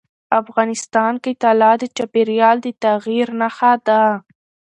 [0.41, 4.01] افغانستان کې طلا د چاپېریال د تغیر نښه ده.